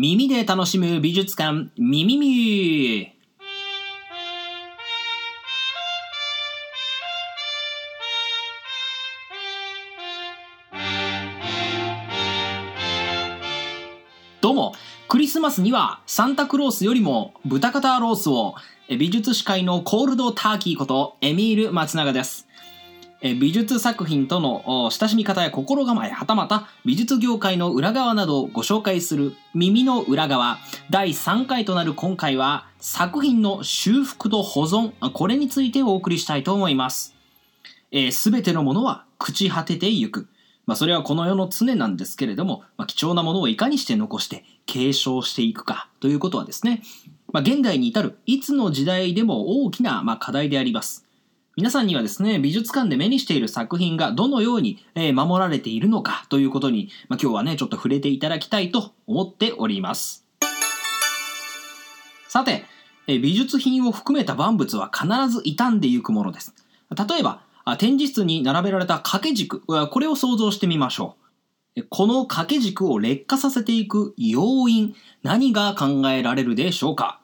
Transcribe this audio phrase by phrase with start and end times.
[0.00, 3.12] 耳で楽しむ美術館ミミミ
[14.40, 14.72] どうも
[15.08, 18.54] クリスマスにはサンタクロースよりも豚肩ロースを
[18.88, 22.47] 美術史界のコールドターキーことエミール松永です。
[23.20, 30.58] え美術作品との親しみ方や心構えはたまた美術業界の裏側などをご紹介する耳の裏側
[30.90, 37.16] 第3回となる今回は作品の修復と保存これについてお送りしたいと思います。
[38.12, 40.28] すべ、てのものは朽ち果ててゆく。
[40.66, 46.82] まあ、それはこの世の常なんですけれども、まあ、貴重なものをいかにして残して継承していくかということはですね、
[47.32, 51.07] まあ、現代に至るいつの時代でも大きなま課題であります。
[51.58, 60.24] 皆さんにはですね、美術館で目にしている作品がどのように守られているのかということに、まあ、今日はね、ちょっと触れていただきたいと思っております。
[62.28, 62.62] さて、
[63.08, 66.54] 美術品を含めた万物は必ず傷んでいくものです。
[66.96, 67.40] 例えば、
[67.78, 71.16] 展示室に並べられた掛け軸、これを想像してみましょ
[71.74, 71.82] う。
[71.88, 77.18] この掛け軸を劣化させていく要因、何が考えられるでしょうか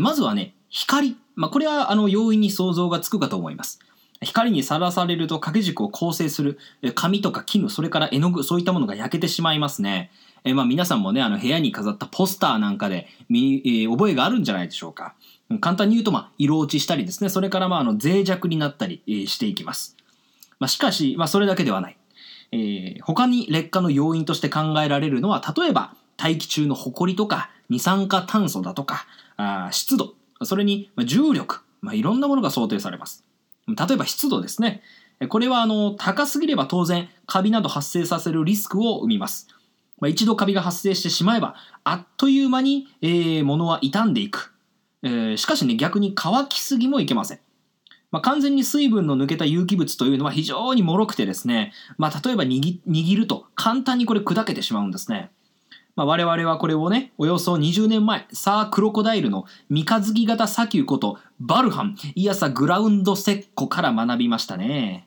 [0.00, 1.16] まずはね、光。
[1.36, 3.78] まあ、これはあの要因に想像がつくかと思います。
[4.22, 6.58] 光にさらされると掛け軸を構成する
[6.94, 10.10] 紙とか絹、それから絵の具、そういったものが焼けてしまいますね。
[10.44, 15.14] えまあ、皆さんもね、あの部屋に飾ったポスターなんかで見、えー、覚えがあるんじゃないでしょうか。
[15.60, 19.96] 簡単に言うと、まあ、色落ちしたりですね、それから、まあ、あの、脆弱になったり、え、していきます。
[20.58, 21.96] まあ、しかし、まあ、それだけではない。
[22.52, 29.06] えー、他に劣化の要因として考えられるのは、例えば、大気中の埃とか、二酸化炭素だとか、
[29.36, 33.24] あ湿度、それに、重力、まあ、いろんなものが想定されます。
[33.66, 34.82] 例えば湿度ですね。
[35.28, 39.48] これは、あの、高すぎれば当然、カビなど発生させるリスクを生みます。
[40.00, 44.54] まあ、一度カビが発生してしまえば、あっという間に、えー、物は傷んでいく。
[45.02, 47.38] えー、しかしね、逆に乾きすぎもいけません。
[48.10, 55.30] まあ、完全に水分の抜けた有機物というのは非常に脆くてですね、まあ、例えば握ると簡単にこれ砕けてしまうんですね。
[56.00, 65.06] まあ、我々はこれをね、およそ20年前、サー・クロコダイルの三日月型砂丘ことバルハン、イヤサ・グラウンドセッコから学びましたね。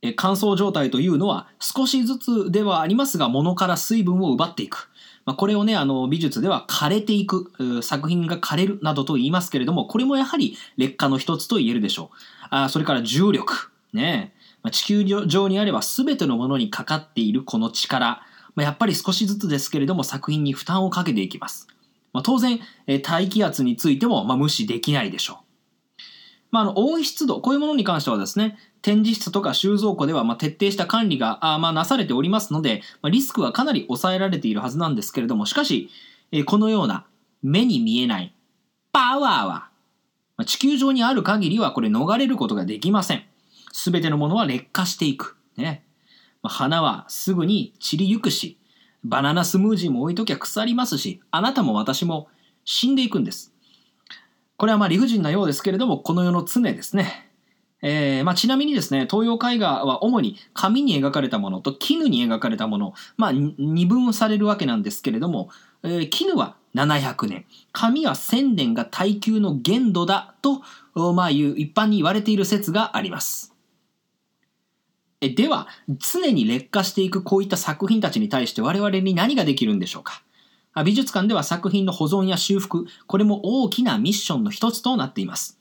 [0.00, 4.90] え乾燥状態というのは少しずつではありますが物から水分を奪っていく。
[5.24, 12.16] まあ、これをね、あの、美術では枯れていく、作品が枯れるなどと言いますけれども、これもやはり劣化の一つと言えるでしょう。
[12.50, 13.72] あそれから重力。
[13.92, 14.34] ね。
[14.62, 18.22] まあ、地球上にあれば全てのものにかかっているこの力。
[18.54, 21.68] まあ、やっぱり少しずつですけれども作品に負担をかけていきます。
[22.12, 25.50] まあ、当然、え大気圧についても、ま無視できないでしょう。
[26.50, 35.90] まあ、あの温湿度、こういうものに関してはですね、展示室とか収蔵庫ではま徹底した管理があまあなされておりますので、まあ、リスクはかなり抑えられているはずなんですけれども、しかし、
[36.32, 37.06] えこのような
[37.42, 38.34] 目に見えない
[38.92, 39.70] パワーは、
[40.36, 43.24] まあ、地球上にある限りはこれ逃れることができません。
[43.72, 45.36] すべてのものは劣化していく。
[45.56, 45.84] ね。
[46.42, 48.58] 花はすぐに散りゆくし、
[49.04, 52.28] バナナスムージーも置いときゃ腐りますし、あなたも私も
[52.64, 53.52] 死んでいくんです。
[54.56, 57.30] これはまあ理不尽なようですけれども、この世の常ですね。
[57.82, 65.48] えーまあ、ちなみにですね、東洋絵画は主に紙に描かれたものと絹に描かれたもの、まあ、二分されるわけなんですけれども、
[65.82, 70.60] えー、絹は700年、紙は1000年が耐久の限度だと、
[71.14, 73.49] まあ、いう一般に言われている説があります。
[75.20, 80.22] えでは、常に劣化していくこういった作品たちに対して我々に何ができるんでしょうか？
[80.84, 85.58] 美術館では作品の保存や修復、これも大きなミッションの一つとなっています。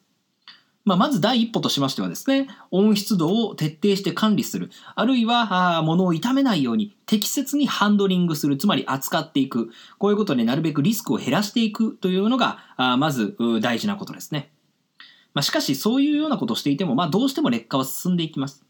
[0.86, 12.59] まあ、まず第一歩としましてはですね、温湿度を徹底して管理する、あるいは物を傷めないように適切にハンドリングする、つまり扱っていく、こういうことでなるべくリスクを減らしていくというのが、
[12.97, 14.52] まず大事なことですね。
[15.34, 18.64] まあ、しかし、そういうようなことをしていても、まあ、どうしても劣化は進んでいきます。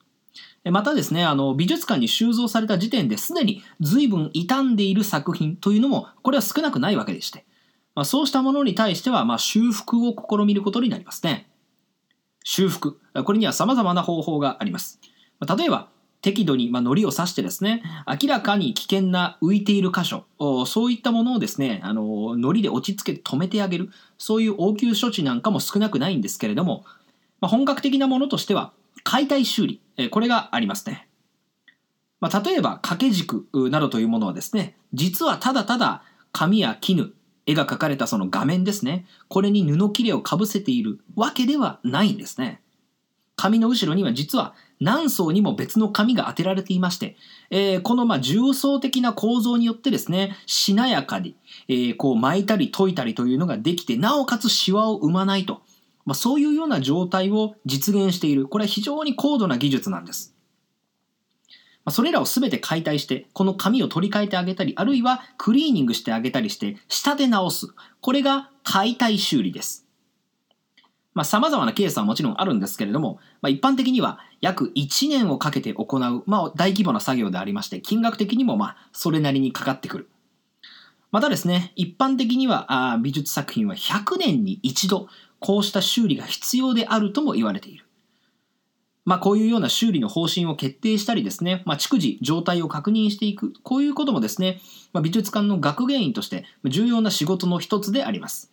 [0.65, 7.45] またですね、あの、美術館に収蔵された時点ですでに随分傷んでいる作品というのも、これは少なくないわけでして、
[7.95, 11.49] まあ、そうしたものに対しては、まあ、修復を試みることになりますね。
[12.43, 12.99] 修復。
[13.25, 14.99] これには様々な方法があります。
[15.57, 15.89] 例えば、
[16.21, 20.25] 適度に、まあ、糊を刺してですね、明らかに危険な浮いている箇所、
[20.65, 26.83] そういったものをですね、あの、糊で落ち着けて止めてあげる、そういう応急処置なんかも少なくないんですけれども、
[27.39, 28.73] まあ、本格的なものとしては、
[29.09, 31.07] 解体修理、これがありますね。
[32.19, 37.11] まあ、例えば、掛け軸などというものはですね、実はただただ紙や絹、
[37.47, 39.07] 絵が描かれたその画面ですね。
[39.27, 42.61] これに布切れをかぶせているわけではないんですね。
[43.35, 47.15] 紙の後ろには実は何層にも別の紙が当てられていまして、
[47.49, 51.35] えー、このまあ重層的な構造によってですね、しなやかに、
[51.67, 55.63] えー、こう巻いたり解いたりというのができて、なおかつシワを生まないと。
[56.09, 58.47] まあ、そういうような状態を実現している。
[58.47, 60.33] これは非常に高度な技術なんです。
[61.85, 67.67] まあ、それらを全て解体して、この紙を取り替えてあげたり、あるいはクリーニングしてあげたりして、下で直す。
[68.01, 69.85] これが解体修理です。
[71.13, 80.09] まあ、様々なケースはもちろんあるんですけれども、まあ、一般的には約1年をかけて行う、まあ、大規模な作業でありまして、金額的にもまあ、それなりにかかってくる。
[81.11, 85.07] またですね、一般的にはあ美術作品は100年に一度、
[85.39, 87.85] こうした修理が必要であるとも言われている。
[89.05, 94.61] まあ、こういうような修理の方針を決定したりですね、まあ、逐次状態を確認していく、こういうこともですね、
[94.93, 98.51] まあ、美術館の学芸員として重要な仕事の一つであります。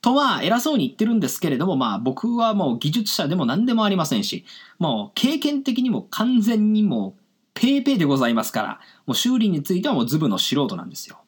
[0.00, 4.44] とは偉そうに言ってるんですけれども、まあ僕はもう技術者でも何でもありませんし、
[4.78, 7.20] もう経験的にも完全にもう
[7.54, 11.23] ペーペーでございますから、もう修理についてはもうズブの素人なんですよ。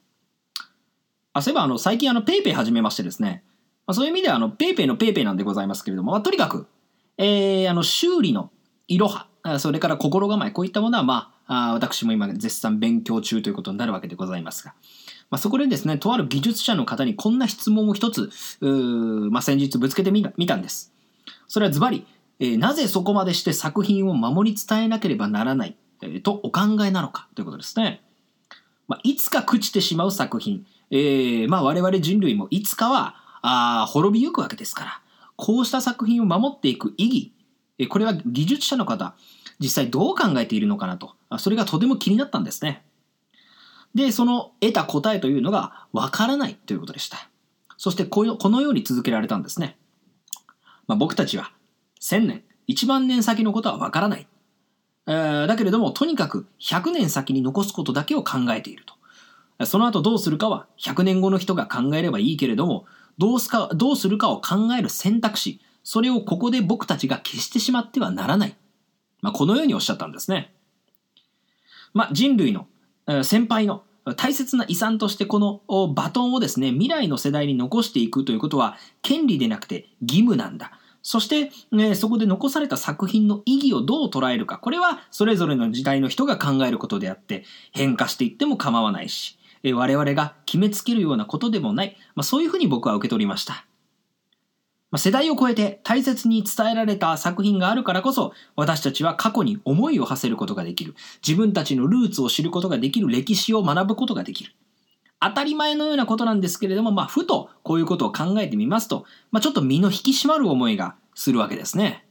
[1.39, 3.45] あ、そういえばあの最近あの PayPay始めましてですね、
[3.87, 6.67] まあ、そういう意味ではあの PayPayのペーペーなんでございますけれども、まあ、とにかく、
[7.19, 8.51] えー、あの修理の
[8.89, 9.29] いろは、
[9.59, 14.75] それから心構え、こういったものはまあ、あ私も今絶賛勉強中ということになるわけでございますが、
[15.31, 18.31] まあ、そこでですね、とある技術者の方にこんな質問を一つ、
[18.61, 20.93] うまあ、先日ぶつけてみたんです。
[21.49, 22.07] それはズバリ、
[22.41, 28.03] えー、なぜそこまでして作品を守り伝えなければならない、えー、とお考えなのかということですね。
[28.89, 35.01] まあ、いつか朽ちてしまう作品、えー、まあ、我々人類もいつかはあ滅びゆくわけですから、
[35.37, 37.33] こうした作品を守っていく意義、
[37.79, 39.15] え、これは技術者の方、
[39.59, 42.85] 実際どう考えているのかなと、それがとても気になったんですね。
[43.95, 47.31] で、その得た答えというのがわからないということでした。
[47.79, 49.77] そしてこのように続けられたんですね。
[50.87, 51.53] まあ、僕たちは
[52.01, 54.27] 1000年、1万年先のことはわからない。
[55.07, 58.96] えー、だけれども、とにかく100年先に残すことだけを考えていると。
[59.65, 62.85] その後どうするかは100年後の人が考えればいいけれども、
[63.19, 68.57] どうすかどうするかを考える選択肢、それをここで僕たちが消してしまってはならない。
[69.23, 70.53] まあ、このようにおっしゃったんですね。
[71.95, 72.67] まあ、人類の、
[73.23, 73.85] 先輩の
[74.17, 75.63] 大切な遺産としてこの
[75.95, 80.73] バトンをですね、未来の世代に残していくということは、権利でなくて義務なんだ。
[81.03, 84.59] そして、ね、そこで残された作品の意義をどう捉えるか。
[84.59, 89.39] これはそれぞれの時代の人が考えることであって、変化していっても構わないし、
[89.73, 91.97] 我々が決めつけるようなことでもない。
[92.15, 93.67] まあ、そういうふうに僕は受け取りました。
[94.91, 100.95] まあ、世代を超えて大切に伝えられた作品があるからこそ、私たちは過去に思いを馳せることができる。
[101.27, 103.09] 自分たちのルーツを知ることができる。
[103.09, 104.53] 歴史を学ぶことができる。
[105.21, 112.06] 当たり前のようなことなんですけれども、まあ、ふとこういうことを考えてみますと、まあ、ちょっと身の引き締まる思いがするわけですね。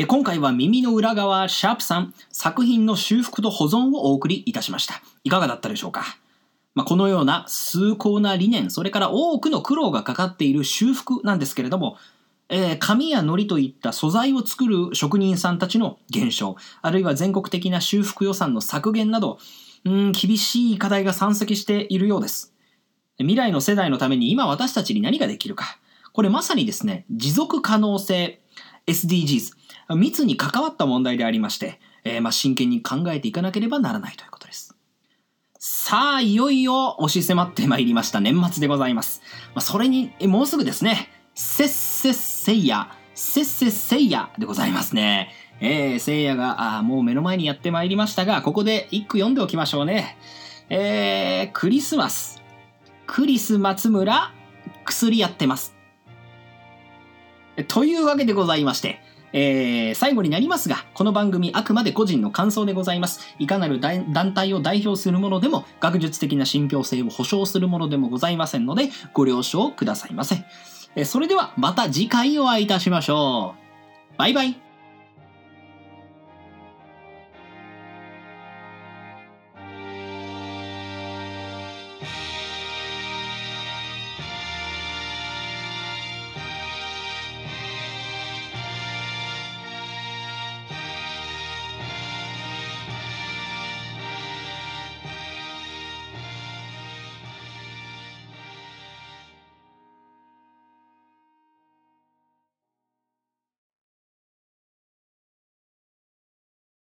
[0.00, 5.02] え今回は耳の裏側シャープさん作品の修復と保存をお送りいたしました。
[5.24, 6.16] いかがだったでしょうか？
[6.74, 11.98] まあ、このような崇高な理念、それから多くの苦労がかかっている修復なんですけれども、
[12.48, 19.38] えー、紙や糊といった素材を作る職人さんたちの減少、あるいは全国的な修復予算の削減など、
[19.84, 22.54] うん厳しい課題が山積しているようです。
[23.18, 25.78] 未来の世代のために今私たちに何ができるか。
[26.14, 28.40] これまさにですね、持続可能性
[28.86, 29.59] SDGs、
[29.96, 34.74] 密に関わった問題でありまして、えー、まあ真剣に考えていかなければならないということです。
[35.58, 39.20] さあ、いよいよ押し迫ってまいりました年末でございます。
[39.54, 45.30] まあ、それに、もうすぐですね、せっせっせいや、せっせっせいやでございますね。
[45.60, 50.16] えー、せいやが、あもう目の前にやってまいりましたが、ここで一句読んでおきましょうね。
[50.70, 52.42] えー、クリスマス。
[53.06, 54.32] クリス松村、
[54.86, 55.74] 薬やってます。
[57.68, 63.34] というわけでございまして、えー、最後になりますが、この番組あくまで個人の感想でございます。
[63.38, 70.44] いかなる団体を代表するものでも、学術的な信憑性を保証するものでもございませんので、ご了承くださいませ。
[70.96, 73.54] えー、それではまた次回お会いいたしましょ
[74.14, 74.18] う。
[74.18, 74.69] バイバイ。